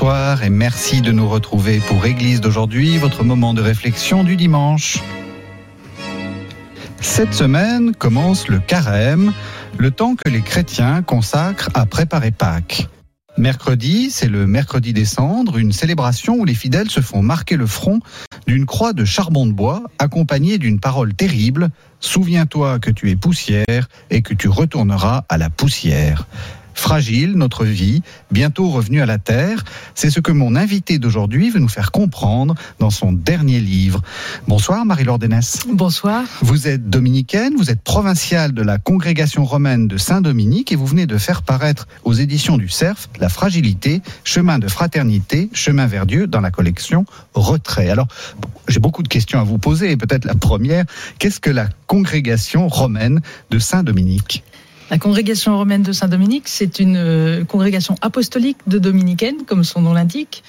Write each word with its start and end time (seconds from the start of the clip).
Bonsoir 0.00 0.44
et 0.44 0.48
merci 0.48 1.02
de 1.02 1.10
nous 1.10 1.28
retrouver 1.28 1.80
pour 1.80 2.06
Église 2.06 2.40
d'aujourd'hui, 2.40 2.98
votre 2.98 3.24
moment 3.24 3.52
de 3.52 3.60
réflexion 3.60 4.22
du 4.22 4.36
dimanche. 4.36 4.98
Cette 7.00 7.34
semaine 7.34 7.92
commence 7.96 8.46
le 8.46 8.60
carême, 8.60 9.32
le 9.76 9.90
temps 9.90 10.14
que 10.14 10.30
les 10.30 10.40
chrétiens 10.40 11.02
consacrent 11.02 11.70
à 11.74 11.84
préparer 11.84 12.30
Pâques. 12.30 12.86
Mercredi, 13.38 14.10
c'est 14.12 14.28
le 14.28 14.46
mercredi 14.46 14.92
des 14.92 15.04
cendres, 15.04 15.58
une 15.58 15.72
célébration 15.72 16.36
où 16.36 16.44
les 16.44 16.54
fidèles 16.54 16.90
se 16.90 17.00
font 17.00 17.20
marquer 17.20 17.56
le 17.56 17.66
front 17.66 17.98
d'une 18.46 18.66
croix 18.66 18.92
de 18.92 19.04
charbon 19.04 19.46
de 19.46 19.52
bois 19.52 19.82
accompagnée 19.98 20.58
d'une 20.58 20.78
parole 20.78 21.12
terrible 21.12 21.70
Souviens-toi 21.98 22.78
que 22.78 22.92
tu 22.92 23.10
es 23.10 23.16
poussière 23.16 23.88
et 24.10 24.22
que 24.22 24.32
tu 24.32 24.48
retourneras 24.48 25.24
à 25.28 25.38
la 25.38 25.50
poussière 25.50 26.28
fragile, 26.78 27.32
notre 27.34 27.64
vie, 27.64 28.02
bientôt 28.30 28.68
revenue 28.70 29.02
à 29.02 29.06
la 29.06 29.18
terre. 29.18 29.64
C'est 29.94 30.10
ce 30.10 30.20
que 30.20 30.32
mon 30.32 30.56
invité 30.56 30.98
d'aujourd'hui 30.98 31.50
veut 31.50 31.58
nous 31.58 31.68
faire 31.68 31.90
comprendre 31.90 32.54
dans 32.78 32.90
son 32.90 33.12
dernier 33.12 33.60
livre. 33.60 34.00
Bonsoir 34.46 34.84
Marie-Laure 34.84 35.18
Denès. 35.18 35.60
Bonsoir. 35.68 36.24
Vous 36.40 36.68
êtes 36.68 36.88
dominicaine, 36.88 37.54
vous 37.56 37.70
êtes 37.70 37.82
provinciale 37.82 38.52
de 38.52 38.62
la 38.62 38.78
congrégation 38.78 39.44
romaine 39.44 39.88
de 39.88 39.96
Saint-Dominique 39.96 40.72
et 40.72 40.76
vous 40.76 40.86
venez 40.86 41.06
de 41.06 41.18
faire 41.18 41.42
paraître 41.42 41.88
aux 42.04 42.12
éditions 42.12 42.56
du 42.56 42.68
CERF 42.68 43.08
La 43.18 43.28
fragilité, 43.28 44.00
chemin 44.24 44.58
de 44.58 44.68
fraternité, 44.68 45.50
chemin 45.52 45.86
vers 45.86 46.06
Dieu 46.06 46.26
dans 46.26 46.40
la 46.40 46.50
collection 46.50 47.04
Retrait. 47.34 47.90
Alors, 47.90 48.06
j'ai 48.68 48.80
beaucoup 48.80 49.02
de 49.02 49.08
questions 49.08 49.40
à 49.40 49.44
vous 49.44 49.58
poser 49.58 49.90
et 49.90 49.96
peut-être 49.96 50.24
la 50.24 50.34
première, 50.34 50.84
qu'est-ce 51.18 51.40
que 51.40 51.50
la 51.50 51.68
congrégation 51.86 52.68
romaine 52.68 53.20
de 53.50 53.58
Saint-Dominique? 53.58 54.44
La 54.90 54.98
congrégation 54.98 55.56
romaine 55.56 55.82
de 55.82 55.92
Saint-Dominique, 55.92 56.48
c'est 56.48 56.78
une 56.78 56.96
euh, 56.96 57.44
congrégation 57.44 57.94
apostolique 58.00 58.58
de 58.66 58.78
dominicaines, 58.78 59.44
comme 59.46 59.64
son 59.64 59.82
nom 59.82 59.92
l'indique, 59.92 60.42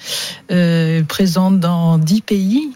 euh, 0.50 1.02
présente 1.02 1.60
dans 1.60 1.98
dix 1.98 2.22
pays. 2.22 2.70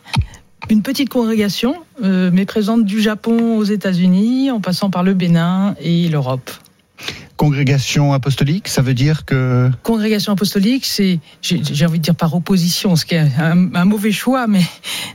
Une 0.71 0.83
petite 0.83 1.09
congrégation, 1.09 1.77
euh, 2.03 2.31
mais 2.33 2.47
présente 2.47 2.85
du 2.85 3.01
Japon 3.01 3.59
aux 3.59 3.65
États-Unis, 3.65 4.51
en 4.51 4.61
passant 4.61 4.91
par 4.91 5.03
le 5.03 5.15
Bénin 5.15 5.75
et 5.81 6.09
l'Europe 6.09 6.51
congrégation 7.37 8.13
apostolique, 8.13 8.69
ça 8.69 8.81
veut 8.81 8.95
dire 8.95 9.25
que... 9.25 9.71
Congrégation 9.83 10.33
apostolique, 10.33 10.85
c'est, 10.87 11.19
j'ai 11.43 11.87
envie 11.87 11.99
de 11.99 12.05
dire 12.05 12.15
par 12.15 12.35
opposition, 12.35 12.95
ce 12.97 13.05
qui 13.05 13.17
est 13.17 13.29
un, 13.39 13.85
mauvais 13.85 14.13
choix, 14.13 14.47
mais 14.47 14.63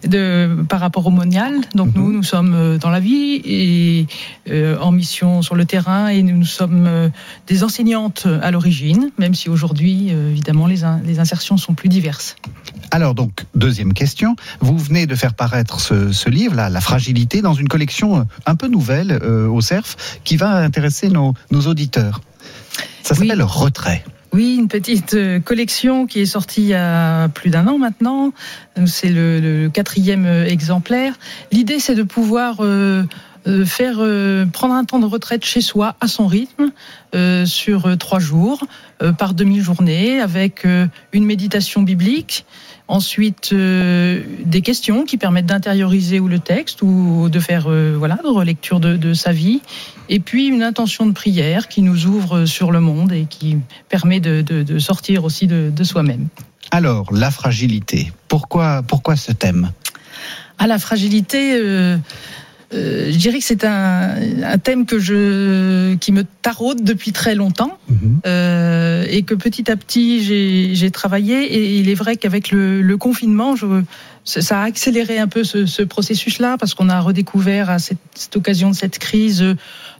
de, 0.03 0.63
par 0.67 0.79
rapport 0.79 1.07
au 1.07 1.11
monial. 1.11 1.55
Donc 1.75 1.95
nous, 1.95 2.07
mhm. 2.07 2.13
nous 2.13 2.23
sommes 2.23 2.53
euh, 2.53 2.77
dans 2.77 2.89
la 2.89 2.99
vie 2.99 3.41
et 3.45 4.07
euh, 4.49 4.77
en 4.79 4.91
mission 4.91 5.41
sur 5.41 5.55
le 5.55 5.65
terrain 5.65 6.07
et 6.07 6.21
nous, 6.21 6.45
sommes 6.45 6.85
euh, 6.87 7.09
des 7.47 7.63
enseignantes 7.63 8.27
à 8.41 8.51
l'origine, 8.51 9.11
même 9.17 9.33
si 9.33 9.49
aujourd'hui, 9.49 10.09
évidemment, 10.09 10.67
les, 10.67 10.81
les 11.05 11.19
insertions 11.19 11.57
sont 11.57 11.73
plus 11.73 11.89
diverses. 11.89 12.35
Alors 12.91 13.15
donc, 13.15 13.45
deuxième 13.55 13.93
question, 13.93 14.35
vous 14.59 14.77
venez 14.77 15.05
de 15.05 15.15
faire 15.15 15.33
paraître 15.33 15.79
ce, 15.79 16.29
livre, 16.29 16.55
là, 16.55 16.69
La 16.69 16.81
fragilité, 16.81 17.41
dans 17.41 17.53
une 17.53 17.67
collection 17.67 18.27
un 18.45 18.55
peu 18.55 18.67
nouvelle 18.67 19.13
au 19.13 19.61
CERF, 19.61 20.19
qui 20.23 20.37
va 20.37 20.57
intéresser 20.57 21.09
nos, 21.09 21.33
nos 21.51 21.61
auditeurs. 21.61 22.21
Ça 23.03 23.15
s'appelle 23.15 23.41
Retrait. 23.41 24.03
Oui, 24.31 24.57
une 24.59 24.67
petite 24.67 25.15
euh, 25.15 25.39
collection 25.39 26.05
qui 26.05 26.19
est 26.19 26.25
sortie 26.27 26.61
il 26.61 26.67
y 26.67 26.73
a 26.75 27.29
plus 27.29 27.49
d'un 27.49 27.65
an 27.67 27.79
maintenant. 27.79 28.31
C'est 28.85 29.09
le, 29.09 29.69
quatrième 29.73 30.25
euh, 30.25 30.45
exemplaire. 30.45 31.15
L'idée, 31.51 31.79
c'est 31.79 31.95
de 31.95 32.03
pouvoir 32.03 32.57
euh, 32.59 33.03
faire 33.65 33.97
prendre 34.51 34.75
un 34.75 34.83
temps 34.83 34.99
de 34.99 35.05
retraite 35.05 35.43
chez 35.43 35.61
soi 35.61 35.95
à 36.01 36.07
son 36.07 36.27
rythme 36.27 36.71
sur 37.45 37.97
trois 37.97 38.19
jours 38.19 38.63
par 39.17 39.33
demi-journée 39.33 40.19
avec 40.19 40.67
une 41.13 41.25
méditation 41.25 41.81
biblique 41.81 42.45
Ensuite, 42.89 43.51
euh, 43.53 44.23
des 44.43 44.61
questions 44.61 45.05
qui 45.05 45.17
permettent 45.17 45.45
d'intérioriser 45.45 46.19
ou 46.19 46.27
le 46.27 46.39
texte 46.39 46.81
ou 46.81 47.29
de 47.29 47.39
faire 47.39 47.67
euh, 47.67 47.93
voilà 47.95 48.15
de 48.15 48.27
relecture 48.27 48.79
de, 48.79 49.13
sa 49.13 49.31
vie. 49.31 49.61
Et 50.09 50.19
puis 50.19 50.47
une 50.47 50.63
intention 50.63 51.05
de 51.05 51.11
prière 51.11 51.67
qui 51.67 51.83
nous 51.83 52.07
ouvre 52.07 52.45
sur 52.45 52.71
le 52.71 52.79
monde 52.79 53.13
et 53.13 53.27
qui 53.29 53.57
permet 53.89 54.19
de, 54.19 54.79
sortir 54.79 55.23
aussi 55.23 55.45
de, 55.45 55.83
soi-même. 55.83 56.29
Alors, 56.71 57.13
la 57.13 57.29
fragilité. 57.29 58.11
Pourquoi, 58.27 58.81
pourquoi 58.81 59.15
ce 59.15 59.33
thème? 59.33 59.71
À 60.57 60.65
la 60.65 60.79
fragilité. 60.79 61.59
Euh, 61.61 61.95
je 62.71 63.17
dirais 63.17 63.39
que 63.39 63.45
c'est 63.45 63.63
un, 63.63 64.15
un, 64.43 64.57
thème 64.57 64.85
que 64.85 64.99
je, 64.99 65.95
qui 65.95 66.11
me 66.11 66.23
taraude 66.23 66.83
depuis 66.83 67.11
très 67.11 67.33
longtemps 67.33 67.77
mhm. 67.89 68.21
euh, 68.25 69.05
et 69.09 69.23
que 69.23 69.33
petit 69.33 69.71
à 69.71 69.75
petit 69.75 70.75
j'ai 70.75 70.91
travaillé. 70.91 71.43
Et 71.43 71.77
il 71.77 71.89
est 71.89 71.95
vrai 71.95 72.15
qu'avec 72.15 72.51
le, 72.51 72.81
le, 72.81 72.97
confinement, 72.97 73.55
je, 73.55 73.65
ça 74.29 74.61
a 74.61 74.63
accéléré 74.63 75.17
un 75.17 75.27
peu 75.27 75.43
ce, 75.43 75.65
ce 75.65 75.81
processus-là 75.81 76.57
parce 76.59 76.75
qu'on 76.75 76.89
a 76.89 76.99
redécouvert 76.99 77.69
à 77.69 77.79
cette, 77.79 78.35
occasion 78.35 78.69
de 78.69 78.75
cette 78.75 78.99
crise 78.99 79.41
euh, 79.41 79.55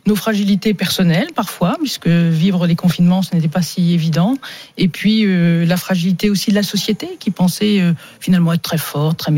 nos 0.06 0.14
fragilités 0.14 0.72
personnelles 0.72 1.28
parfois, 1.34 1.76
puisque 1.80 2.06
vivre 2.06 2.66
les 2.66 2.76
confinements 2.76 3.22
ce 3.22 3.34
n'était 3.34 3.48
pas 3.48 3.62
si 3.62 3.92
évident, 3.92 4.36
et 4.78 4.88
puis 4.88 5.24
euh, 5.24 5.66
la 5.66 5.76
fragilité 5.76 6.30
aussi 6.30 6.50
de 6.50 6.54
la 6.54 6.62
société 6.62 7.16
qui 7.18 7.30
pensait 7.30 7.80
euh, 7.80 7.92
finalement 8.20 8.52
être 8.52 8.62
très 8.62 8.78
forte, 8.78 9.18
très 9.18 9.32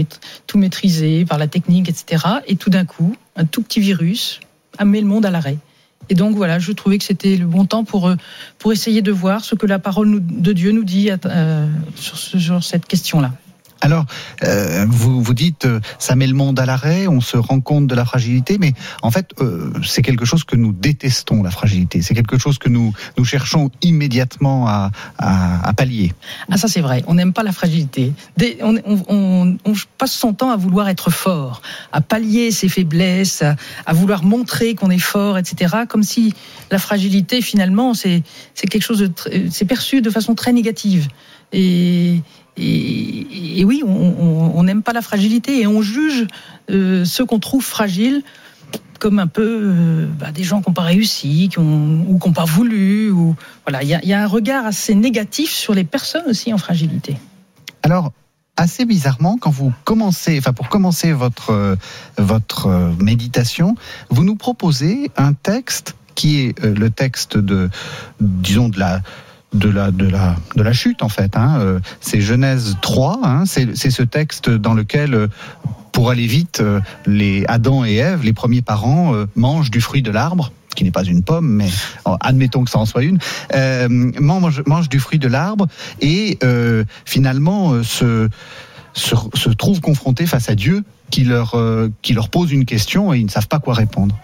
tout 0.47 0.58
maîtrisé 0.58 1.24
par 1.24 1.38
la 1.38 1.47
technique, 1.47 1.88
etc. 1.88 2.24
Et 2.47 2.56
tout 2.56 2.70
d'un 2.70 2.84
coup, 2.84 3.16
un 3.36 3.44
tout 3.44 3.62
petit 3.62 3.80
virus 3.80 4.41
a 4.78 4.84
mis 4.84 5.00
le 5.00 5.06
monde 5.06 5.24
à 5.24 5.30
l'arrêt. 5.30 5.59
Et 6.09 6.14
donc 6.14 6.36
voilà, 6.36 6.59
je 6.59 6.72
trouvais 6.72 6.98
que 6.98 7.04
c'était 7.04 7.36
le 7.36 7.47
bon 7.47 7.64
temps 7.64 7.84
pour 7.84 8.12
pour 8.59 8.72
essayer 8.72 9.03
de 9.03 9.12
voir 9.12 9.44
ce 9.44 9.54
que 9.54 9.66
la 9.66 9.78
parole 9.78 10.20
de 10.20 10.53
Dieu 10.53 10.72
nous 10.72 10.84
dit 10.84 11.10
sur, 11.94 12.19
sur 12.19 12.64
cette 12.64 12.86
question-là. 12.86 13.32
Alors, 13.82 14.06
euh, 14.44 14.87
vous 14.88 15.20
vous 15.20 15.34
dites, 15.34 15.65
euh, 15.65 15.81
ça 15.98 16.15
met 16.15 16.28
le 16.28 16.34
monde 16.34 16.60
à 16.60 16.66
l'arrêt, 16.66 17.09
on 17.09 17.20
se 17.20 17.37
rend 17.37 17.60
compte 17.60 17.88
de 17.88 17.97
la 17.97 18.04
fragilité, 18.04 18.56
mais 18.59 18.75
en 19.03 19.10
fait, 19.10 19.31
euh, 19.41 19.72
c'est 19.82 20.03
quelque 20.03 20.25
chose 20.25 20.44
que 20.44 20.54
nous 20.54 20.72
détestons, 20.72 21.43
la 21.43 21.50
fragilité. 21.50 22.00
C'est 22.00 22.15
quelque 22.15 22.38
chose 22.38 22.59
que 22.59 22.69
nous, 22.69 22.92
nous 23.19 23.25
cherchons 23.25 23.71
immédiatement 23.82 24.69
à, 24.69 24.92
à, 25.19 25.72
pallier. 25.72 26.12
Ah 26.48 26.59
ça 26.59 26.69
c'est 26.69 26.81
vrai, 26.81 27.03
on 27.09 27.15
n'aime 27.15 27.32
pas 27.32 27.42
la 27.42 27.50
fragilité. 27.50 28.12
on, 28.62 28.76
on, 28.87 29.56
on, 29.65 29.75
passe 29.98 30.12
son 30.12 30.32
temps 30.32 30.50
à 30.50 30.56
vouloir 30.56 30.88
être 30.88 31.10
fort, 31.10 31.60
à 31.91 32.00
pallier 32.00 32.53
ses 32.53 32.69
faiblesses, 32.69 33.42
à, 33.42 33.56
à 33.84 33.92
vouloir 33.94 34.22
montrer 34.22 34.76
qu'on 34.76 34.91
est 34.91 34.98
fort, 34.98 35.38
etc. 35.38 35.75
Comme 35.88 36.04
si 36.04 36.34
la 36.71 36.78
fragilité, 36.78 37.42
finalement, 37.42 37.94
c'est 37.94 38.22
quelque 38.54 38.82
chose 38.82 39.00
de... 39.00 39.10
C'est 39.50 39.65
perçu 39.65 40.03
de 40.03 40.10
façon 40.10 40.37
très 40.37 40.53
négative. 40.53 41.09
Et, 41.53 42.21
et, 42.57 43.65
oui, 43.65 43.83
on 43.85 44.63
n'aime 44.63 44.83
pas 44.83 44.93
la 44.93 45.03
fragilité 45.03 45.61
et 45.61 45.67
on 45.67 45.83
juge 45.83 46.27
euh, 46.71 47.05
ceux 47.05 47.25
qu'on 47.25 47.39
trouve 47.39 47.65
fragiles 47.65 48.23
comme 48.99 49.19
un 49.19 49.27
peu 49.27 49.43
euh, 49.63 50.07
bah, 50.07 50.31
des 50.31 50.45
gens 50.45 50.63
qui 50.63 50.71
n'ont 50.71 50.75
pas 50.75 50.83
réussi, 50.83 51.51
ou 51.57 52.19
qui 52.19 52.29
n'ont 52.29 52.33
pas 52.33 52.45
voulu. 52.45 53.11
Ou, 53.11 53.35
voilà, 53.67 53.83
il 53.83 53.89
y, 53.89 54.13
a 54.13 54.23
un 54.23 54.27
regard 54.29 54.65
assez 54.65 54.95
négatif 54.95 55.51
sur 55.51 55.75
les 55.75 55.83
personnes 55.83 56.27
aussi 56.29 56.53
en 56.53 56.59
fragilité. 56.59 57.17
Alors, 57.83 58.13
assez 58.57 58.84
bizarrement, 58.84 59.39
quand 59.41 59.51
vous 59.51 59.73
commencez, 59.84 60.39
enfin 60.39 60.53
pour 60.53 60.69
commencer 60.69 61.13
votre 61.13 61.77
votre 62.17 62.93
méditation, 63.01 63.75
vous 64.09 64.22
nous 64.22 64.37
proposez 64.37 65.10
un 65.16 65.33
texte 65.33 65.97
qui 66.15 66.41
est 66.41 66.65
euh, 66.65 66.75
le 66.75 66.91
texte 66.91 67.39
de, 67.39 67.71
disons 68.21 68.69
de 68.69 68.78
la 68.78 69.01
de 69.53 69.69
la, 69.69 69.91
de 69.91 70.09
la, 70.09 70.37
de 70.57 70.63
la 70.63 70.72
chute, 70.72 71.03
en 71.03 71.09
fait. 71.09 71.37
Hein. 71.37 71.59
Euh, 71.60 71.81
c'est 72.01 72.21
Genèse 72.21 72.77
3, 72.81 73.21
hein. 73.22 73.45
c'est 73.47 73.75
ce 73.75 74.03
texte 74.03 74.51
dans 74.51 74.75
lequel, 74.75 75.15
euh, 75.15 75.28
pour 75.93 76.10
aller 76.10 76.27
vite, 76.27 76.60
euh, 76.60 76.81
les 77.07 77.45
Adam 77.49 77.84
et 77.84 77.95
Ève, 77.95 78.25
les 78.25 78.33
premiers 78.33 78.63
parents, 78.63 79.15
mangent 79.37 79.71
du 79.71 79.81
fruit 79.81 80.03
de 80.03 80.10
l'arbre 80.10 80.53
qui 80.75 80.84
n'est 80.84 80.91
pas 80.91 81.04
une 81.04 81.22
pomme, 81.22 81.47
mais 81.47 81.69
admettons 82.21 82.65
que 82.65 82.71
ça 82.71 82.78
en 82.78 82.87
soit 82.87 83.03
une, 83.03 83.19
euh, 83.54 83.89
mangent, 83.91 84.89
du 84.89 85.01
fruit 85.01 85.19
de 85.19 85.28
l'arbre 85.28 85.66
et 86.01 86.39
finalement 87.05 87.83
se, 87.83 88.31
se, 88.95 89.15
se, 89.34 89.51
trouvent 89.51 89.83
confrontés 89.83 90.25
face 90.25 90.48
à 90.48 90.55
Dieu 90.55 90.83
qui 91.10 91.25
leur, 91.25 91.55
qui 92.01 92.15
leur 92.15 92.31
pose 92.31 92.53
une 92.53 92.65
question 92.65 93.13
et 93.13 93.19
ils 93.19 93.27
ne 93.27 93.31
savent 93.31 93.48
pas 93.48 93.59
quoi 93.59 93.75
répondre. 93.75 94.19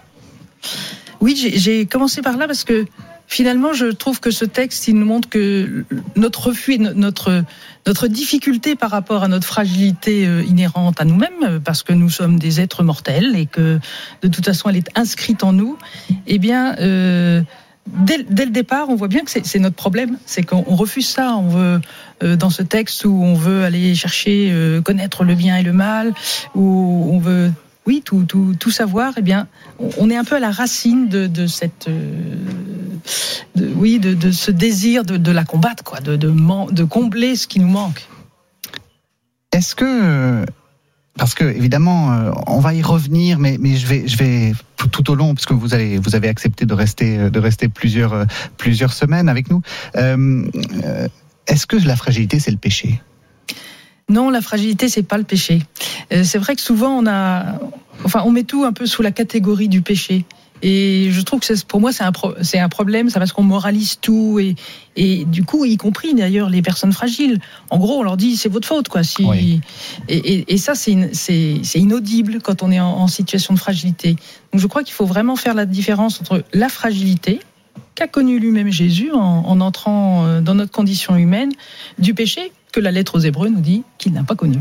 Oui, 1.21 1.35
j'ai 1.55 1.85
commencé 1.85 2.23
par 2.23 2.35
là 2.35 2.47
parce 2.47 2.63
que 2.63 2.87
finalement, 3.29 3.71
je 3.71 3.85
trouve 3.85 4.19
que 4.19 4.31
ce 4.31 4.43
texte, 4.43 4.89
il 4.89 4.95
nous 4.95 5.05
montre 5.05 5.29
que 5.29 5.85
notre 6.17 6.47
refus, 6.47 6.77
notre 6.79 7.45
notre 7.87 8.07
difficulté 8.07 8.75
par 8.75 8.91
rapport 8.91 9.23
à 9.23 9.27
notre 9.27 9.47
fragilité 9.47 10.27
euh, 10.27 10.43
inhérente 10.43 10.99
à 10.99 11.05
nous-mêmes, 11.05 11.59
parce 11.63 11.81
que 11.83 11.93
nous 11.93 12.09
sommes 12.09 12.37
des 12.37 12.59
êtres 12.59 12.83
mortels 12.83 13.35
et 13.35 13.45
que 13.45 13.79
de 14.21 14.27
toute 14.27 14.45
façon 14.45 14.69
elle 14.69 14.77
est 14.77 14.97
inscrite 14.97 15.43
en 15.43 15.53
nous, 15.53 15.77
eh 16.27 16.39
bien, 16.39 16.75
euh, 16.79 17.41
dès, 17.87 18.17
le 18.17 18.51
départ, 18.51 18.89
on 18.89 18.95
voit 18.95 19.07
bien 19.07 19.21
que 19.21 19.31
c'est 19.31 19.59
notre 19.59 19.75
problème, 19.75 20.17
c'est 20.25 20.43
qu'on 20.43 20.61
refuse 20.75 21.07
ça. 21.07 21.35
On 21.35 21.47
veut 21.47 21.81
euh, 22.21 22.35
dans 22.35 22.49
ce 22.49 22.63
texte 22.63 23.05
où 23.05 23.23
on 23.23 23.33
veut 23.33 23.63
aller 23.63 23.95
chercher 23.95 24.53
connaître 24.83 25.23
le 25.23 25.35
bien 25.35 25.57
et 25.57 25.63
le 25.63 25.73
mal, 25.73 26.13
où 26.55 27.09
on 27.11 27.19
veut 27.19 27.51
oui, 27.87 28.03
tout, 28.05 28.23
tout, 28.25 28.55
tout, 28.59 28.69
savoir, 28.69 29.13
eh 29.17 29.23
bien, 29.23 29.47
on 29.97 30.11
est 30.11 30.15
un 30.15 30.23
peu 30.23 30.35
à 30.35 30.39
la 30.39 30.51
racine 30.51 31.07
de, 31.07 31.47
cette, 31.47 31.89
oui, 33.75 33.99
de, 33.99 34.31
ce 34.31 34.51
désir 34.51 35.03
de, 35.03 35.31
la 35.31 35.43
combattre, 35.43 35.83
quoi, 35.83 35.99
de, 35.99 36.15
de, 36.15 36.83
combler 36.83 37.35
ce 37.35 37.47
qui 37.47 37.59
nous 37.59 37.67
manque. 37.67 38.07
Est-ce 39.51 39.75
que 39.75 40.45
parce 41.19 41.33
que 41.33 41.43
évidemment, 41.43 42.13
euh, 42.13 42.31
on 42.47 42.59
va 42.59 42.73
y 42.73 42.81
revenir, 42.81 43.39
mais, 43.39 43.57
mais 43.59 43.75
je 43.75 43.85
vais, 43.85 44.07
je 44.07 44.17
vais 44.17 44.53
tout 44.91 45.11
au 45.11 45.15
long, 45.15 45.35
parce 45.35 45.45
que 45.45 45.53
vous 45.53 45.73
avez, 45.73 45.97
vous 45.97 46.15
avez 46.15 46.29
accepté 46.29 46.65
de 46.65 46.73
rester, 46.73 47.29
de 47.29 47.39
rester 47.39 47.67
plusieurs, 47.67 48.13
euh, 48.13 48.25
plusieurs 48.57 48.93
semaines 48.93 49.27
avec 49.27 49.49
nous. 49.49 49.61
Euh, 49.97 50.47
est-ce 51.45 51.67
que 51.67 51.75
la 51.75 51.97
fragilité, 51.97 52.39
c'est 52.39 52.51
le 52.51 52.57
péché? 52.57 53.01
Non, 54.07 54.29
la 54.29 54.41
fragilité, 54.41 54.87
c'est 54.87 55.03
pas 55.03 55.17
le 55.17 55.25
péché. 55.25 55.61
c'est 56.09 56.37
vrai 56.37 56.55
que 56.55 56.61
souvent, 56.61 56.97
on 56.97 57.05
a, 57.05 57.59
enfin, 58.05 58.23
on 58.25 58.31
met 58.31 58.43
tout 58.43 58.63
un 58.63 58.71
peu 58.71 58.85
sous 58.85 59.01
la 59.01 59.11
catégorie 59.11 59.67
du 59.67 59.81
péché. 59.81 60.25
Et 60.61 61.09
je 61.11 61.21
trouve 61.21 61.39
que 61.39 61.65
pour 61.65 61.79
moi, 61.79 61.91
c'est 61.91 62.03
un, 62.03 62.11
c'est 62.41 62.59
un 62.59 62.69
problème, 62.69 63.09
ça 63.09 63.19
parce 63.19 63.31
qu'on 63.31 63.43
moralise 63.43 63.99
tout 64.01 64.39
et, 64.39 64.55
et 64.95 65.25
du 65.25 65.43
coup, 65.43 65.65
y 65.65 65.77
compris 65.77 66.13
d'ailleurs 66.13 66.49
les 66.49 66.61
personnes 66.61 66.91
fragiles. 66.91 67.39
En 67.69 67.77
gros, 67.77 67.99
on 67.99 68.03
leur 68.03 68.17
dit 68.17 68.35
c'est 68.35 68.49
votre 68.49 68.67
faute, 68.67 68.89
quoi. 68.89 69.03
Si, 69.03 69.25
et, 70.07 70.53
et, 70.53 70.57
ça, 70.57 70.75
c'est, 70.75 70.93
inaudible 71.75 72.39
quand 72.41 72.63
on 72.63 72.71
est 72.71 72.79
en, 72.79 73.07
situation 73.07 73.53
de 73.53 73.59
fragilité. 73.59 74.15
Donc, 74.51 74.61
je 74.61 74.67
crois 74.67 74.83
qu'il 74.83 74.93
faut 74.93 75.05
vraiment 75.05 75.35
faire 75.35 75.53
la 75.53 75.65
différence 75.65 76.21
entre 76.21 76.43
la 76.53 76.69
fragilité 76.69 77.39
qu'a 77.95 78.07
connu 78.07 78.39
lui-même 78.39 78.71
Jésus 78.71 79.11
en, 79.11 79.19
en 79.19 79.61
entrant 79.61 80.25
euh, 80.25 80.41
dans 80.41 80.53
notre 80.53 80.71
condition 80.71 81.15
humaine, 81.15 81.51
du 81.97 82.13
péché 82.13 82.51
que 82.71 82.79
la 82.79 82.91
lettre 82.91 83.15
aux 83.17 83.19
Hébreux 83.19 83.49
nous 83.49 83.61
dit 83.61 83.83
qu'il 83.97 84.13
n'a 84.13 84.23
pas 84.23 84.35
connu. 84.35 84.59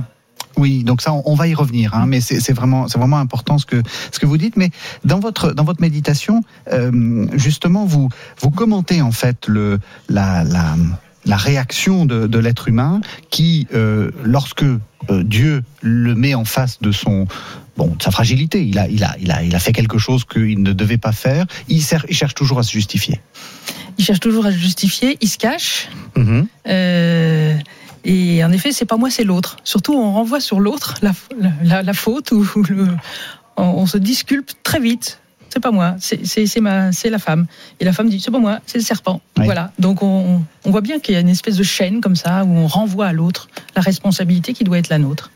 Oui, 0.59 0.83
donc 0.83 1.01
ça, 1.03 1.13
on 1.13 1.35
va 1.37 1.47
y 1.47 1.55
revenir, 1.55 1.95
hein, 1.95 2.07
mais 2.09 2.21
c'est 2.21 2.53
vraiment, 2.53 2.89
c'est 2.89 2.99
vraiment 2.99 3.19
important 3.19 3.59
ce 3.59 3.65
que 3.65 3.81
ce 4.11 4.19
que 4.19 4.27
vous 4.27 4.37
dites. 4.37 4.57
Mais 4.57 4.71
dans 5.05 5.21
votre 5.21 5.53
dans 5.53 5.63
votre 5.63 5.81
méditation, 5.81 6.43
euh, 6.73 7.27
justement, 7.35 7.87
vous 7.87 8.09
vous 8.41 8.51
commentez 8.51 9.01
en 9.01 9.13
fait 9.13 9.47
le 9.47 9.79
la 10.09 10.43
la, 10.43 10.75
la 11.27 11.37
réaction 11.37 12.07
de, 12.07 12.27
de 12.27 12.39
l'être 12.41 12.67
humain 12.67 13.01
qui, 13.31 13.69
euh, 13.73 14.11
lorsque 14.25 14.65
euh, 14.65 15.23
Dieu 15.23 15.63
le 15.81 16.17
met 16.17 16.35
en 16.35 16.45
face 16.45 16.81
de 16.81 16.91
son 16.91 17.29
bon 17.77 17.95
de 17.97 18.03
sa 18.03 18.11
fragilité, 18.11 18.67
il 18.67 18.81
a 18.81 18.89
il 18.89 19.05
a 19.05 19.15
il 19.21 19.31
a 19.31 19.45
il 19.45 19.55
a 19.55 19.61
fait 19.61 19.73
quelque 19.73 19.99
chose 19.99 20.25
qu'il 20.25 20.61
ne 20.61 20.73
devait 20.73 20.99
pas 20.99 21.13
faire. 21.13 21.47
Il, 21.69 21.79
il 22.09 22.17
cherche 22.17 22.35
toujours 22.35 22.59
à 22.59 22.65
se 22.65 22.73
justifier. 22.73 23.21
Il 23.99 24.05
cherche 24.05 24.21
toujours 24.21 24.45
à 24.45 24.51
se 24.51 24.59
justifier. 24.59 25.19
Il 25.21 25.29
se 25.29 25.39
cache. 25.39 25.89
Mmh. 26.17 26.43
Euh, 26.67 27.55
et 28.05 28.45
en 28.45 28.53
effet, 28.53 28.73
c'est 28.73 28.85
pas 28.85 28.97
moi, 28.97 29.11
c'est 29.11 29.25
l'autre. 29.25 29.57
Surtout, 29.65 29.95
on 29.95 30.13
renvoie 30.13 30.41
sur 30.41 30.61
l'autre 30.61 30.95
la, 31.03 31.13
la, 31.63 31.83
la, 31.83 31.93
faute 31.93 32.33
ou 32.33 32.47
le, 32.69 32.87
on, 33.57 33.87
se 33.87 33.99
disculpe 33.99 34.51
très 34.63 34.81
vite. 34.81 35.21
C'est 35.51 35.61
pas 35.61 35.71
moi, 35.71 35.97
c'est 35.99 36.61
ma, 36.61 36.93
c'est 36.93 37.09
la 37.09 37.19
femme. 37.19 37.47
Et 37.81 37.85
la 37.85 37.93
femme 37.93 38.09
dit 38.09 38.21
c'est 38.21 38.31
pas 38.31 38.39
moi, 38.39 38.61
c'est 38.67 38.79
le 38.79 38.85
serpent. 38.85 39.21
Voilà. 39.37 39.73
Donc 39.79 40.03
on, 40.03 40.43
on 40.65 40.71
voit 40.71 40.83
bien 40.83 41.01
qu'il 41.01 41.15
y 41.15 41.17
a 41.17 41.21
une 41.21 41.29
espèce 41.29 41.57
de 41.57 41.63
chaîne 41.63 42.01
comme 42.01 42.17
ça 42.17 42.45
où 42.45 42.51
on 42.51 42.67
renvoie 42.67 43.07
à 43.07 43.13
l'autre 43.13 43.49
la 43.75 43.81
responsabilité 43.81 44.53
qui 44.53 44.65
doit 44.65 44.79
être 44.79 44.91
la 44.91 44.99
nôtre 44.99 45.31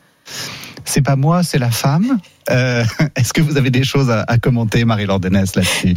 c'est 0.92 1.00
pas 1.00 1.16
moi, 1.16 1.42
c'est 1.42 1.58
la 1.58 1.70
femme. 1.70 2.18
Euh, 2.50 2.84
est-ce 3.16 3.32
que 3.32 3.40
vous 3.40 3.56
avez 3.56 3.70
des 3.70 3.82
choses 3.82 4.10
à, 4.10 4.36
commenter, 4.36 4.84
Marie-Laure 4.84 5.20
là-dessus 5.22 5.94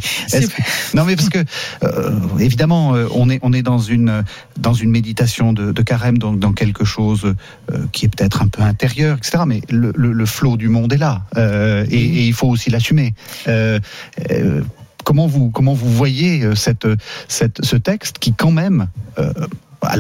Non, 0.94 1.03
mais 1.03 1.18
parce 1.18 1.27
que 1.27 1.44
euh, 1.83 2.12
évidemment, 2.39 2.95
euh, 2.95 3.07
on 3.13 3.30
est 3.30 3.39
on 3.42 3.51
est 3.51 3.62
dans 3.62 3.80
une 3.80 4.24
dans 4.57 4.74
une 4.74 4.89
méditation 4.89 5.51
de, 5.51 5.81
carême, 5.81 6.18
donc 6.18 6.39
dans 6.39 6.53
quelque 6.53 6.86
chose 6.86 7.36
qui 7.92 8.06
est 8.06 8.09
peut-être 8.09 8.42
un 8.42 8.47
peu 8.47 8.62
intérieur, 8.62 9.18
etc. 9.18 9.44
Mais 9.45 9.62
le, 9.69 9.92
le, 9.92 10.25
flot 10.25 10.56
du 10.56 10.69
monde 10.69 10.94
est 10.94 10.97
là, 10.97 11.24
et, 11.89 12.27
il 12.27 12.33
faut 12.33 12.47
aussi 12.47 12.69
l'assumer. 12.69 13.13
comment 15.03 15.27
vous 15.27 15.50
comment 15.50 15.74
vous 15.74 15.92
voyez 15.92 16.56
cette, 16.56 16.88
cette 17.27 17.63
ce 17.65 17.75
texte 17.75 18.19
qui 18.19 18.33
quand 18.33 18.51
même 18.51 18.88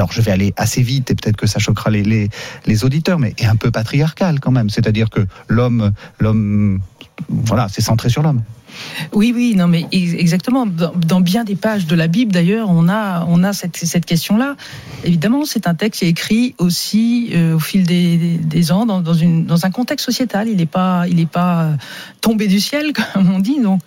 alors 0.05 0.13
je 0.13 0.21
vais 0.21 0.31
aller 0.31 0.53
assez 0.55 0.83
vite 0.83 1.09
et 1.09 1.15
peut-être 1.15 1.35
que 1.35 1.47
ça 1.47 1.57
choquera 1.57 1.89
les, 1.89 2.29
auditeurs, 2.83 3.17
mais 3.17 3.33
est 3.39 3.45
un 3.45 3.55
peu 3.55 3.71
patriarcal 3.71 4.39
quand 4.39 4.51
même. 4.51 4.69
C'est-à-dire 4.69 5.09
que 5.09 5.25
l'homme, 5.47 5.93
l'homme, 6.19 6.79
voilà, 7.27 7.67
c'est 7.69 7.81
centré 7.81 8.09
sur 8.09 8.21
l'homme. 8.21 8.43
Oui, 9.13 9.31
oui, 9.35 9.55
non, 9.55 9.67
mais 9.67 9.85
exactement. 9.91 10.65
Dans, 10.65 11.21
bien 11.21 11.43
des 11.43 11.55
pages 11.55 11.87
de 11.87 11.95
la 11.95 12.07
Bible, 12.07 12.31
d'ailleurs, 12.31 12.69
on 12.69 12.89
a, 12.89 13.25
on 13.27 13.43
a 13.43 13.53
cette, 13.53 13.77
cette 13.77 14.05
question-là. 14.05 14.55
Évidemment, 15.03 15.45
c'est 15.45 15.67
un 15.67 15.75
texte 15.75 15.99
qui 15.99 16.05
est 16.05 16.09
écrit 16.09 16.55
aussi 16.57 17.29
euh, 17.33 17.55
au 17.55 17.59
fil 17.59 17.85
des, 17.85 18.71
ans 18.71 18.85
dans, 18.85 19.01
dans, 19.01 19.65
un 19.65 19.71
contexte 19.71 20.05
sociétal. 20.05 20.49
Il 20.49 20.57
n'est 20.57 20.65
pas, 20.65 21.05
pas 21.31 21.63
euh, 21.63 21.73
tombé 22.21 22.47
du 22.47 22.59
ciel, 22.59 22.93
comme 23.13 23.31
on 23.33 23.39
dit. 23.39 23.59
Donc, 23.61 23.81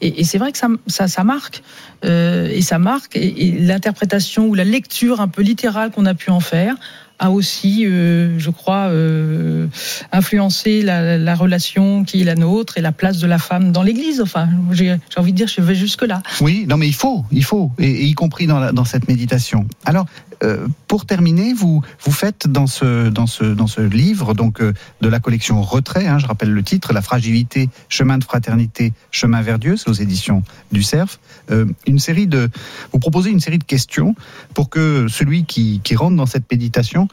et, 0.00 0.24
c'est 0.24 0.38
vrai 0.38 0.52
que 0.52 0.58
ça, 0.58 1.08
ça, 1.08 1.24
marque. 1.24 1.62
Euh, 2.04 2.48
et 2.50 2.62
ça 2.62 2.78
marque. 2.78 3.16
Et 3.16 3.52
l'interprétation 3.52 4.46
ou 4.46 4.54
la 4.54 4.64
lecture 4.64 5.20
un 5.20 5.28
peu 5.28 5.42
littérale 5.42 5.63
qu'on 5.92 6.06
a 6.06 6.14
pu 6.14 6.30
en 6.30 6.40
faire 6.40 6.76
a 7.18 7.30
aussi, 7.30 7.86
euh, 7.86 8.38
je 8.38 8.50
crois, 8.50 8.88
euh, 8.88 9.68
influencé 10.12 10.82
la, 10.82 11.16
la, 11.16 11.34
relation 11.34 12.04
qui 12.04 12.22
est 12.22 12.24
la 12.24 12.34
nôtre 12.34 12.76
et 12.76 12.80
la 12.80 12.92
place 12.92 13.18
de 13.18 13.26
la 13.26 13.38
femme 13.38 13.72
dans 13.72 13.82
l'Église. 13.82 14.20
Enfin, 14.20 14.48
j'ai 14.72 14.98
envie 15.16 15.32
de 15.32 15.36
dire, 15.36 15.46
je 15.46 15.60
vais 15.60 15.74
jusque 15.74 16.02
là. 16.02 16.22
Oui, 16.40 16.66
non, 16.68 16.76
mais 16.76 16.88
il 16.88 16.94
faut, 16.94 17.24
il 17.30 17.44
faut, 17.44 17.70
et, 17.78 18.04
y 18.04 18.12
compris 18.14 18.46
dans, 18.46 18.72
dans 18.72 18.84
cette 18.84 19.06
méditation. 19.06 19.66
Alors, 19.84 20.06
euh, 20.42 20.66
pour 20.88 21.06
terminer, 21.06 21.52
vous 21.52 21.82
vous 22.00 22.12
faites 22.12 22.46
dans 22.48 22.66
ce 22.66 23.08
dans 23.08 23.26
ce 23.26 23.44
dans 23.44 23.66
ce 23.66 23.80
livre 23.80 24.34
donc 24.34 24.60
euh, 24.60 24.72
de 25.00 25.08
la 25.08 25.20
collection 25.20 25.62
Retrait, 25.62 26.06
hein, 26.06 26.18
je 26.18 26.26
rappelle 26.26 26.50
le 26.50 26.62
titre, 26.62 26.92
La 26.92 27.02
fragilité, 27.02 27.68
chemin 27.88 28.18
de 28.18 28.24
fraternité, 28.24 28.92
chemin 29.10 29.42
vers 29.42 29.58
Dieu, 29.58 29.76
c'est 29.76 29.88
aux 29.88 29.94
éditions 29.94 30.42
du 30.72 30.82
Cerf. 30.82 31.18
Euh, 31.50 31.66
une 31.86 31.98
série 31.98 32.26
de 32.26 32.50
vous 32.92 32.98
proposez 32.98 33.30
une 33.30 33.40
série 33.40 33.58
de 33.58 33.64
questions 33.64 34.14
pour 34.54 34.70
que 34.70 35.06
celui 35.08 35.44
qui 35.44 35.80
qui 35.84 35.96
rentre 35.96 36.16
dans 36.16 36.26
cette 36.26 36.50
méditation, 36.50 37.08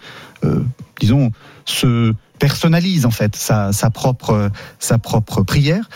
disons, 1.00 1.32
se 1.66 2.14
personnalise 2.40 3.06
en 3.06 3.12
fait 3.12 3.36
sa, 3.36 3.72
sa 3.72 3.92
propre 3.92 4.50
sa 4.80 4.98
propre 4.98 5.44
prière. 5.44 5.90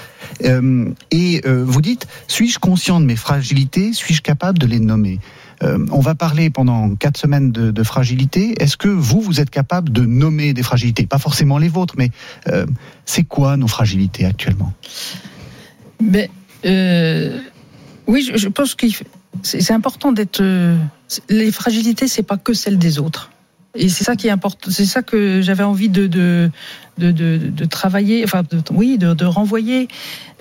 Et 1.12 1.42
vous 1.46 1.82
dites 1.82 2.08
suis-je 2.28 2.60
conscient 2.60 3.00
de 3.00 3.06
mes 3.06 3.16
fragilités? 3.16 3.94
Suis-je 3.94 4.22
capable 4.22 4.60
de 4.60 4.68
les 4.68 4.80
nommer? 4.80 5.20
Euh, 5.64 5.86
on 5.92 6.00
va 6.00 6.16
parler 6.16 6.50
pendant 6.50 6.96
quatre 6.96 7.18
semaines 7.18 7.52
de, 7.52 7.84
fragilité. 7.84 8.62
Est-ce 8.62 8.78
que 8.78 8.88
vous, 8.88 9.22
vous 9.22 9.40
êtes 9.40 9.50
capable 9.50 9.92
de 9.92 10.02
nommer 10.02 10.54
des 10.54 10.64
fragilités? 10.64 11.06
Pas 11.06 11.20
forcément 11.20 11.58
les 11.58 11.70
vôtres, 11.70 11.96
mais 11.98 12.12
euh, 12.48 12.66
c'est 13.06 13.24
quoi 13.24 13.58
nos 13.58 13.68
fragilités 13.68 14.26
actuellement? 14.26 14.74
Mais, 16.02 16.30
euh, 16.66 17.40
Oui, 18.08 18.30
je, 18.36 18.48
pense 18.48 18.76
que 18.76 18.88
c'est 19.44 19.74
important 19.74 20.12
d'être. 20.12 20.44
les 21.30 21.52
fragilités, 21.52 22.08
c'est 22.08 22.24
pas 22.24 22.38
que 22.38 22.54
celles 22.54 22.78
des 22.78 23.00
autres. 23.00 23.32
Et 23.76 23.90
c'est 23.90 24.04
ça 24.04 24.16
qui 24.16 24.28
est 24.28 24.32
important. 24.32 24.72
C'est 24.72 24.86
ça 24.86 25.02
que 25.02 25.42
j'avais 25.42 25.64
envie 25.64 25.90
de, 25.90 26.08
de, 26.08 26.52
de, 26.98 27.66
travailler, 27.66 28.24
enfin, 28.24 28.44
oui, 28.72 28.98
de, 28.98 29.26
renvoyer. 29.26 29.88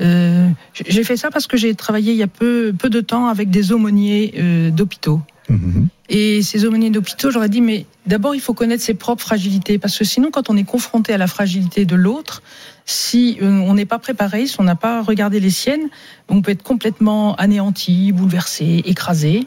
Euh, 0.01 0.49
j'ai 0.87 1.05
fait 1.05 1.17
ça 1.17 1.31
parce 1.31 1.47
que 1.47 1.57
j'ai 1.57 1.75
travaillé 1.75 2.13
il 2.13 2.19
y 2.19 2.23
a 2.23 2.29
peu, 2.29 2.75
peu 2.79 2.91
de 2.91 3.01
temps 3.01 3.27
avec 3.27 3.51
des 3.51 3.73
aumôniers 3.73 4.35
euh, 4.39 4.71
d'hôpitaux. 4.71 5.21
Mm-hmm. 5.51 5.87
Et 6.11 6.43
ces 6.43 6.65
aumôniers 6.65 6.91
d'hôpitaux, 6.91 7.31
j'aurais 7.31 7.49
dit, 7.49 7.61
mais 7.61 7.87
d'abord, 8.07 8.35
il 8.35 8.41
faut 8.41 8.55
connaître 8.55 8.83
ses 8.83 8.95
propres 8.95 9.23
fragilités, 9.23 9.79
parce 9.79 9.99
que 9.99 10.05
sinon, 10.05 10.31
quand 10.31 10.51
on 10.51 10.57
est 10.57 10.65
confronté 10.65 11.13
à 11.13 11.19
la 11.19 11.27
fragilité 11.27 11.85
de 11.87 11.97
l'autre, 11.97 12.43
si 12.85 13.39
euh, 13.41 13.49
on 13.49 13.75
n'est 13.75 13.87
pas 13.87 13.99
préparé, 13.99 14.47
si 14.47 14.61
on 14.61 14.65
n'a 14.65 14.77
pas 14.77 15.03
regardé 15.03 15.41
les 15.41 15.51
siennes, 15.51 15.89
on 16.29 16.43
peut 16.43 16.53
être 16.53 16.63
complètement 16.63 17.35
anéanti, 17.37 18.13
bouleversé, 18.13 18.83
écrasé. 18.85 19.47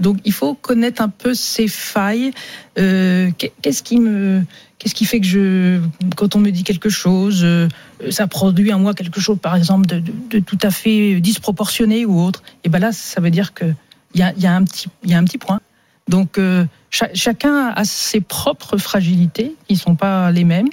Donc 0.00 0.18
il 0.24 0.32
faut 0.32 0.54
connaître 0.54 1.02
un 1.02 1.08
peu 1.08 1.34
ses 1.34 1.68
failles. 1.68 2.32
Euh, 2.78 3.30
qu'est-ce 3.62 3.82
qui 3.82 4.00
me, 4.00 4.42
qu'est-ce 4.78 4.94
qui 4.94 5.04
fait 5.04 5.20
que 5.20 5.26
je, 5.26 5.80
quand 6.16 6.36
on 6.36 6.40
me 6.40 6.50
dit 6.50 6.64
quelque 6.64 6.88
chose, 6.88 7.42
euh, 7.44 7.68
ça 8.10 8.26
produit 8.26 8.72
en 8.72 8.78
moi 8.78 8.94
quelque 8.94 9.20
chose, 9.20 9.38
par 9.40 9.56
exemple, 9.56 9.86
de, 9.86 10.38
tout 10.40 10.58
à 10.62 10.70
fait 10.70 11.20
disproportionné 11.20 12.04
ou 12.04 12.20
autre. 12.20 12.42
Et 12.64 12.68
ben 12.68 12.78
là, 12.78 12.92
ça 12.92 13.20
veut 13.20 13.30
dire 13.30 13.54
que 13.54 13.66
il 14.14 14.20
y 14.20 14.46
a, 14.46 14.54
un 14.54 14.62
petit, 14.62 14.88
y 15.04 15.14
a 15.14 15.18
un 15.18 15.24
petit 15.24 15.38
point. 15.38 15.60
Donc 16.08 16.38
euh, 16.38 16.66
chacun 16.90 17.72
a 17.74 17.84
ses 17.84 18.20
propres 18.20 18.76
fragilités 18.76 19.56
qui 19.66 19.76
sont 19.76 19.96
pas 19.96 20.30
les 20.30 20.44
mêmes, 20.44 20.68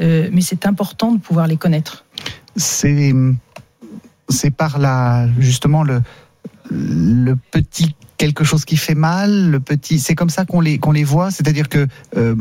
mais 0.00 0.40
c'est 0.40 0.66
important 0.66 1.12
de 1.12 1.18
pouvoir 1.18 1.46
les 1.46 1.56
connaître. 1.56 2.04
C'est, 2.56 3.14
c'est 4.28 4.50
par 4.50 4.78
là 4.78 5.28
justement 5.38 5.84
le 5.84 6.02
le 6.72 7.36
petit 7.50 7.94
quelque 8.18 8.44
chose 8.44 8.64
qui 8.64 8.76
fait 8.76 8.94
mal, 8.94 9.50
le 9.50 9.58
petit, 9.58 9.98
c'est 9.98 10.14
comme 10.14 10.30
ça 10.30 10.44
qu'on 10.44 10.60
les 10.60 10.78
qu'on 10.78 10.92
les 10.92 11.02
voit, 11.02 11.32
c'est-à-dire 11.32 11.68
que 11.68 11.88
euh, 12.16 12.36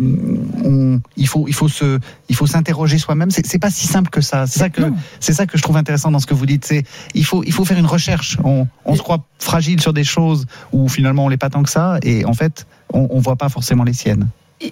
on, 0.64 1.02
il 1.18 1.28
faut 1.28 1.48
il 1.48 1.56
faut 1.56 1.70
se 1.70 2.00
il 2.30 2.36
faut 2.36 2.46
s'interroger 2.46 3.00
soi-même. 3.00 3.32
C'est 3.32 3.58
pas 3.58 3.72
si 3.72 3.88
simple 3.88 4.12
que 4.12 4.22
ça. 4.22 4.46
C'est 4.46 4.60
ça 4.60 4.70
que 4.70 4.84
c'est 5.20 5.34
ça 5.34 5.48
que 5.48 5.58
je 5.58 5.64
trouve 5.64 5.78
intéressant 5.78 6.12
dans 6.12 6.20
ce 6.20 6.28
que 6.28 6.36
vous 6.36 6.46
dites. 6.46 6.66
C'est 6.66 6.84
il 7.16 7.26
faut 7.26 7.44
il 7.44 7.52
faut 7.52 7.66
faire 7.66 7.80
une 7.80 7.88
recherche. 7.88 8.38
On, 8.44 8.68
on 8.86 8.96
se 8.96 9.02
croit 9.02 9.26
fragile 9.40 9.82
sur 9.82 9.92
des 9.92 10.04
choses 10.04 10.46
où 10.72 10.88
finalement 10.88 11.26
on 11.26 11.30
l'est 11.30 11.38
pas 11.38 11.50
tant 11.50 11.64
que 11.64 11.70
ça, 11.70 11.98
et 12.04 12.26
en 12.26 12.34
fait 12.34 12.68
on, 12.94 13.08
on 13.10 13.20
voit 13.20 13.36
pas 13.36 13.50
forcément 13.50 13.84
les 13.84 13.94
siennes. 13.94 14.28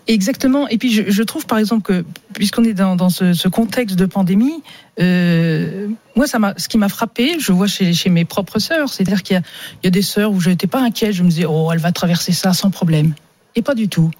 Exactement. 0.07 0.67
Et 0.67 0.77
puis 0.77 0.91
je, 0.91 1.09
je, 1.09 1.23
trouve 1.23 1.45
par 1.45 1.57
exemple 1.57 1.81
que 1.81 2.05
puisqu'on 2.33 2.63
est 2.63 2.73
dans, 2.73 2.95
dans 2.95 3.09
ce, 3.09 3.33
ce, 3.33 3.47
contexte 3.47 3.95
de 3.95 4.05
pandémie, 4.05 4.61
euh, 4.99 5.87
moi 6.15 6.27
ça 6.27 6.37
m'a, 6.37 6.53
ce 6.57 6.67
qui 6.67 6.77
m'a 6.77 6.89
frappé, 6.89 7.39
je 7.39 7.51
vois 7.51 7.67
chez, 7.67 7.93
chez 7.93 8.09
mes 8.09 8.25
propres 8.25 8.59
sœurs, 8.59 8.89
c'est-à-dire 8.89 9.23
qu'il 9.23 9.35
y 9.35 9.37
a, 9.37 9.41
il 9.81 9.85
y 9.85 9.87
a 9.87 9.91
des 9.91 10.01
sœurs 10.01 10.31
où 10.31 10.39
je 10.39 10.49
n'étais 10.49 10.67
pas 10.67 10.81
inquiète, 10.81 11.13
je 11.13 11.23
me 11.23 11.29
disais 11.29 11.45
oh 11.45 11.71
elle 11.73 11.79
va 11.79 11.91
traverser 11.91 12.31
ça 12.31 12.53
sans 12.53 12.69
problème, 12.69 13.13
et 13.55 13.61
pas 13.61 13.75
du 13.75 13.89
tout. 13.89 14.11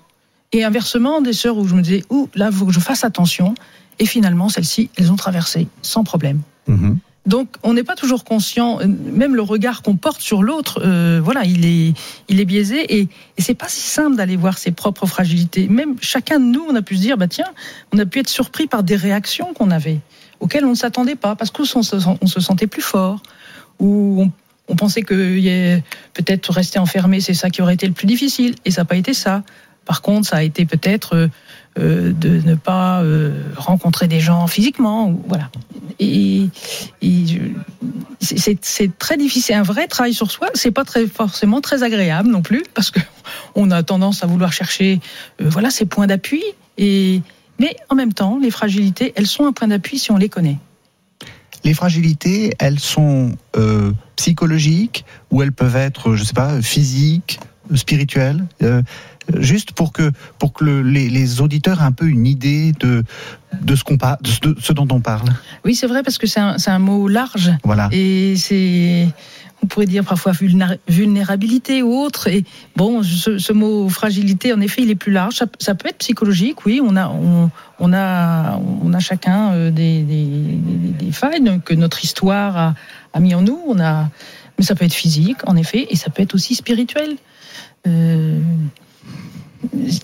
Et 0.52 0.64
inversement 0.64 1.22
des 1.22 1.34
sœurs 1.34 1.58
où 1.58 1.68
je 1.68 1.76
me 1.76 1.82
disais 1.82 2.04
oh 2.10 2.30
là 2.34 2.52
faut 2.52 2.66
que 2.66 2.74
je 2.74 2.80
fasse 2.80 3.04
attention, 3.04 3.54
et 4.00 4.06
finalement 4.06 4.50
celles-ci 4.50 4.90
elles 4.98 5.12
ont 5.12 5.18
traversé 5.18 5.68
sans 5.82 6.04
problème. 6.04 6.42
Mmh. 6.68 6.94
Donc, 7.26 7.50
on 7.64 7.74
n'est 7.74 7.84
pas 7.84 7.96
toujours 7.96 8.24
conscient, 8.24 8.80
même 8.86 9.36
le 9.36 9.42
regard 9.42 9.82
qu'on 9.82 9.98
porte 9.98 10.22
sur 10.22 10.42
l'autre, 10.42 10.82
euh, 10.84 11.20
voilà, 11.24 11.44
il 11.44 11.66
est, 11.66 11.94
il 12.28 12.40
est 12.40 12.46
biaisé 12.46 13.00
et, 13.00 13.08
et 13.38 13.42
c'est 13.42 13.54
pas 13.54 13.68
si 13.68 13.82
simple 13.82 14.16
d'aller 14.16 14.36
voir 14.36 14.58
ses 14.58 14.72
propres 14.72 15.06
fragilités. 15.06 15.68
Même 15.68 15.96
chacun 16.02 16.40
de 16.40 16.46
nous, 16.46 16.66
on 16.68 16.76
a 16.76 16.82
pu 16.82 16.96
se 16.96 17.02
dire, 17.02 17.18
bah 17.18 17.28
tiens, 17.28 17.52
on 17.94 18.00
a 18.00 18.06
pu 18.06 18.20
être 18.20 18.30
surpris 18.30 18.68
par 18.68 18.84
des 18.84 18.96
réactions 18.96 19.54
qu'on 19.54 19.70
avait, 19.70 20.00
auxquelles 20.40 20.66
on 20.66 20.72
ne 20.72 20.76
s'attendait 20.76 21.18
pas, 21.18 21.36
parce 21.36 21.52
qu'on 21.52 21.66
se, 21.66 21.96
on 22.22 22.28
se 22.28 22.40
sentait 22.40 22.68
plus 22.68 22.82
fort, 22.82 23.22
ou 23.80 24.24
on, 24.24 24.32
on 24.70 24.76
pensait 24.76 25.02
que 25.02 25.80
peut-être 26.14 26.52
rester 26.52 26.80
enfermé, 26.80 27.20
c'est 27.20 27.34
ça 27.34 27.50
qui 27.50 27.62
aurait 27.62 27.76
été 27.76 27.86
le 27.86 27.94
plus 27.94 28.08
difficile, 28.08 28.56
et 28.66 28.72
ça 28.72 28.82
n'a 28.82 28.86
pas 28.86 28.96
été 28.96 29.14
ça. 29.14 29.44
Par 29.86 30.02
contre, 30.02 30.28
ça 30.28 30.38
a 30.38 30.44
été 30.44 30.66
peut-être 30.66 31.30
euh, 31.78 32.12
de 32.14 32.42
ne 32.42 32.56
pas 32.56 33.04
euh, 33.04 33.44
rencontrer 33.56 34.08
des 34.08 34.20
gens 34.20 34.48
physiquement, 34.48 35.14
voilà. 35.28 35.50
Et, 36.00 36.48
c'est 38.22 38.98
très 38.98 39.18
difficile. 39.18 39.56
Un 39.56 39.64
vrai 39.64 39.88
travail 39.88 40.14
sur 40.14 40.32
soi, 40.32 40.50
c'est 40.56 40.72
pas 40.72 40.84
très 40.84 41.08
forcément 41.08 41.62
très 41.62 41.84
agréable 41.84 42.30
non 42.30 42.42
plus, 42.42 42.64
parce 42.74 42.90
que 42.90 43.00
on 43.56 43.70
a 43.72 43.84
tendance 43.84 44.24
à 44.24 44.28
vouloir 44.28 44.52
chercher, 44.52 45.00
euh, 45.42 45.46
voilà, 45.48 45.70
ces 45.70 45.86
points 45.86 46.08
d'appui. 46.08 46.44
Mais 46.80 47.76
en 47.90 47.96
même 47.96 48.14
temps, 48.14 48.40
les 48.42 48.52
fragilités, 48.52 49.14
elles 49.16 49.28
sont 49.28 49.46
un 49.46 49.52
point 49.52 49.68
d'appui 49.68 50.00
si 50.00 50.12
on 50.12 50.18
les 50.18 50.30
connaît. 50.30 50.58
Les 51.64 51.74
fragilités, 51.74 52.54
elles 52.58 52.80
sont 52.80 53.34
psychologiques 54.16 55.04
ou 55.30 55.44
elles 55.44 55.52
peuvent 55.52 55.76
être, 55.76 56.16
je 56.16 56.24
sais 56.24 56.34
pas, 56.34 56.62
physiques, 56.62 57.40
spirituelles. 57.76 58.46
Euh, 58.62 58.82
juste 59.38 59.74
pour 59.74 59.92
que 59.94 60.12
pour 60.40 60.54
que 60.54 60.64
le, 60.64 60.82
les, 60.82 61.10
les, 61.10 61.42
auditeurs 61.42 61.82
aient 61.82 61.86
un 61.86 61.92
peu 61.92 62.08
une 62.08 62.26
idée 62.26 62.74
de 62.80 63.04
de 63.62 63.76
ce 63.76 63.84
qu'on 63.84 63.96
de 63.96 64.56
ce 64.60 64.74
dont 64.74 64.88
on 64.92 65.02
parle. 65.02 65.30
Oui, 65.66 65.76
c'est 65.76 65.88
vrai 65.88 66.04
parce 66.04 66.18
que 66.18 66.28
c'est 66.28 66.40
un, 66.40 66.58
un 66.66 66.80
mot 66.80 67.08
large. 67.08 67.52
Voilà. 67.64 67.90
Et 67.92 68.36
c'est 68.38 69.08
on 69.62 69.68
pourrait 69.68 69.86
dire 69.86 70.04
parfois 70.06 70.32
vulnérabilité 70.88 71.82
ou 71.82 71.94
autre. 71.94 72.28
Et 72.28 72.46
bon, 72.76 73.04
ce, 73.04 73.38
ce, 73.38 73.54
mot 73.54 73.90
fragilité, 73.90 74.54
en 74.54 74.62
effet, 74.62 74.84
il 74.84 74.90
est 74.90 74.96
plus 74.96 75.12
large. 75.12 75.36
Ça, 75.36 75.48
ça, 75.60 75.76
peut 75.76 75.90
être 75.90 75.98
psychologique, 75.98 76.66
oui. 76.66 76.80
On 76.84 76.96
a, 76.96 77.10
on, 77.10 77.52
on 77.80 77.94
a, 77.94 78.58
on 78.58 78.94
a 78.94 79.00
chacun 79.00 79.52
euh, 79.52 79.72
des, 79.72 80.04
des, 80.04 80.26
des, 80.26 81.12
failles 81.12 81.60
que 81.66 81.74
notre 81.74 82.04
histoire 82.04 82.58
a, 82.58 82.76
a, 83.14 83.20
mis 83.20 83.36
en 83.36 83.42
nous. 83.42 83.60
On 83.68 83.80
a, 83.80 84.10
mais 84.58 84.64
ça 84.64 84.76
peut 84.76 84.86
être 84.86 84.94
physique, 84.94 85.38
en 85.46 85.56
effet, 85.58 85.88
et 85.90 85.96
ça 85.96 86.10
peut 86.10 86.22
être 86.22 86.36
aussi 86.36 86.56
spirituel. 86.56 87.18
Euh, 87.88 88.40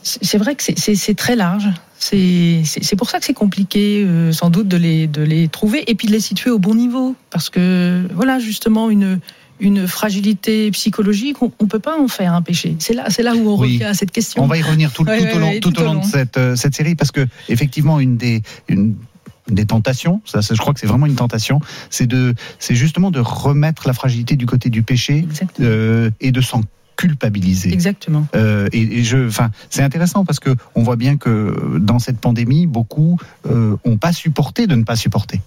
c'est 0.03 0.38
vrai 0.38 0.55
que 0.55 0.63
c'est 0.63 1.15
très 1.15 1.36
large. 1.36 1.70
C'est 1.98 2.96
pour 2.98 3.10
ça 3.10 3.20
que 3.20 3.25
c'est 3.25 3.34
compliqué, 3.34 4.03
euh, 4.05 4.32
sans 4.32 4.50
doute, 4.50 4.67
de 4.67 4.77
les, 4.77 5.08
de 5.08 5.22
les 5.22 5.48
trouver 5.48 5.89
et 5.89 5.96
puis 5.96 6.08
de 6.08 6.12
les 6.12 6.20
situer 6.20 6.51
au 6.51 6.60
bon 6.60 6.75
niveau. 6.75 7.15
Parce 7.29 7.50
que, 7.50 8.08
voilà, 8.13 8.39
justement, 8.39 8.89
une, 8.89 9.20
une 9.60 9.88
fragilité 9.88 10.70
psychologique, 10.72 11.41
on 11.41 11.51
ne 11.62 11.67
peut 11.67 11.79
pas 11.79 12.00
en 12.00 12.08
faire 12.08 12.34
un 12.34 12.41
péché. 12.41 12.75
C'est 12.79 12.94
là, 12.94 13.08
là 13.17 13.36
où 13.36 13.50
on 13.50 13.60
oui. 13.60 13.74
revient 13.74 13.86
à 13.86 13.94
cette 13.94 14.12
question. 14.12 14.44
On 14.44 14.48
va 14.48 14.58
y 14.58 14.62
revenir 14.62 14.91
tout, 14.91 15.05
ouais, 15.05 15.32
tout, 15.32 15.38
au, 15.38 15.39
long, 15.39 15.60
tout, 15.60 15.72
tout 15.72 15.82
au 15.82 15.86
long, 15.86 15.96
de 15.96 16.05
cette, 16.05 16.38
euh, 16.38 16.55
cette 16.55 16.75
série, 16.75 16.96
parce 16.96 17.12
que, 17.12 17.25
effectivement, 17.50 18.00
une 18.00 18.17
des. 18.17 18.41
Une 18.67 18.96
des 19.48 19.65
tentations, 19.67 20.22
ça, 20.25 20.39
je 20.41 20.55
crois 20.55 20.74
que 20.74 20.79
c'est 20.79 20.88
vraiment 20.88 21.05
une 21.05 21.13
tentation, 21.13 21.60
c'est 21.91 22.08
de, 22.08 22.34
c'est 22.58 22.74
justement 22.74 23.12
de 23.12 23.20
remettre 23.20 23.86
la 23.86 23.94
fragilité 23.94 24.36
du 24.36 24.48
côté 24.48 24.72
du 24.72 24.82
péché 24.82 25.27
euh, 25.60 26.10
et 26.20 26.32
de 26.32 26.41
s'en 26.41 26.62
culpabiliser. 26.95 27.71
Exactement. 27.71 28.27
Euh, 28.35 28.67
et, 28.71 28.99
et, 28.99 29.03
je, 29.03 29.27
enfin, 29.27 29.51
c'est 29.69 29.83
intéressant 29.83 30.25
parce 30.25 30.39
que 30.39 30.55
on 30.75 30.83
voit 30.83 30.95
bien 30.95 31.17
que 31.17 31.77
dans 31.79 31.99
cette 31.99 32.19
pandémie, 32.19 32.67
beaucoup 32.67 33.17
euh, 33.45 33.75
ont 33.85 33.97
pas 33.97 34.13
supporté 34.13 34.67
de 34.67 34.75
ne 34.75 34.83
pas 34.83 34.95
supporter. 34.95 35.41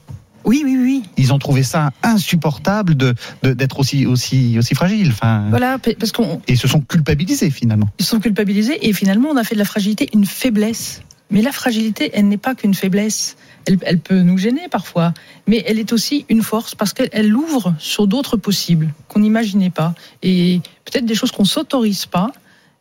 Oui, 0.45 0.63
oui, 0.65 0.79
oui. 0.81 1.03
Ils 1.17 1.33
ont 1.33 1.39
trouvé 1.39 1.63
ça 1.63 1.91
insupportable 2.03 2.95
de 2.95 3.15
d'être 3.43 3.81
aussi 3.81 4.07
aussi 4.07 4.59
aussi 4.59 4.75
fragile. 4.75 5.11
Enfin. 5.11 5.47
Voilà, 5.51 5.79
parce 5.79 6.13
qu'on. 6.13 6.41
Et 6.49 6.57
se 6.57 6.69
sont 6.69 6.81
culpabilisés 6.81 7.51
finalement. 7.51 7.89
Ils 7.99 8.05
se 8.05 8.13
sont 8.13 8.21
culpabilisés 8.21 8.89
et 8.89 8.93
finalement 8.93 9.29
on 9.31 9.37
a 9.37 9.45
fait 9.45 9.55
de 9.55 9.59
la 9.59 9.67
fragilité 9.67 10.09
une 10.15 10.25
faiblesse. 10.25 11.03
Mais 11.31 11.43
la 11.43 11.53
fragilité, 11.53 12.11
elle 12.15 12.29
n'est 12.29 12.39
pas 12.39 12.55
qu'une 12.55 12.75
faiblesse. 12.75 13.37
Elle, 13.67 13.99
peut 13.99 14.23
nous 14.23 14.39
gêner 14.39 14.67
parfois, 14.71 15.13
mais 15.47 15.63
elle 15.67 15.79
est 15.79 15.93
aussi 15.93 16.25
une 16.31 16.43
force 16.43 16.75
parce 16.75 16.95
qu'elle 16.95 17.37
ouvre 17.37 17.75
sur 17.79 18.07
d'autres 18.07 18.39
possibles 18.39 18.95
qu'on 19.09 19.21
n'imaginait 19.21 19.69
pas. 19.69 19.95
Et 20.23 20.63
peut-être 20.87 21.05
des 21.05 21.15
choses 21.15 21.33
qu'on 21.33 21.45
s'autorise 21.45 22.07
pas. 22.07 22.33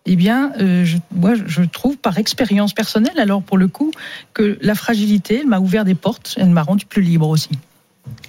Eh 0.06 0.16
bien, 0.16 0.54
euh, 0.62 0.86
je, 0.86 0.98
moi, 1.12 1.34
je 1.36 1.64
trouve 1.64 1.98
par 1.98 2.18
expérience 2.18 2.74
personnelle, 2.74 3.20
alors 3.20 3.44
pour 3.44 3.58
le 3.58 3.68
coup, 3.68 3.92
que 4.34 4.58
la 4.62 4.74
fragilité, 4.74 5.44
m'a 5.44 5.60
ouvert 5.60 5.84
des 5.84 5.96
portes, 5.96 6.36
elle 6.38 6.50
m'a 6.50 6.64
rendu 6.64 6.86
plus 6.86 7.02
libre 7.02 7.28
aussi. 7.28 7.50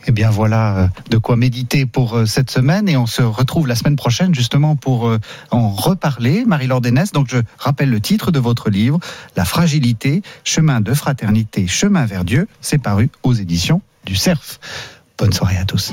Eh 0.06 0.12
bien 0.12 0.30
voilà 0.30 0.88
de 1.10 1.18
quoi 1.18 1.36
méditer 1.36 1.84
pour 1.84 2.22
cette 2.26 2.50
semaine 2.50 2.88
et 2.88 2.96
on 2.96 3.06
se 3.06 3.20
retrouve 3.20 3.66
la 3.66 3.74
semaine 3.74 3.96
prochaine 3.96 4.34
justement 4.34 4.74
pour 4.74 5.12
en 5.50 5.68
reparler. 5.68 6.44
Marie-Laure 6.46 6.80
Dénès, 6.80 7.12
donc 7.12 7.28
je 7.28 7.38
rappelle 7.58 7.90
le 7.90 8.00
titre 8.00 8.30
de 8.30 8.38
votre 8.38 8.70
livre, 8.70 8.98
La 9.36 9.44
fragilité, 9.44 10.22
chemin 10.44 10.80
de 10.80 10.94
fraternité, 10.94 11.66
chemin 11.66 12.06
vers 12.06 12.24
Dieu, 12.24 12.48
c'est 12.60 12.78
paru 12.78 13.10
aux 13.22 13.34
éditions 13.34 13.82
du 14.04 14.16
CERF. 14.16 14.60
Bonne 15.18 15.32
soirée 15.32 15.58
à 15.58 15.64
tous. 15.64 15.92